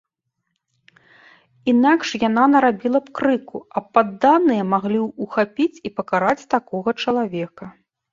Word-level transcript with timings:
Інакш 1.73 2.13
яна 2.23 2.45
нарабіла 2.53 3.01
б 3.09 3.13
крыку, 3.19 3.57
а 3.77 3.83
падданыя 3.97 4.63
маглі 4.73 4.97
ухапіць 5.27 5.81
і 5.89 5.93
пакараць 5.99 6.47
такога 6.55 6.89
чалавека. 7.05 7.65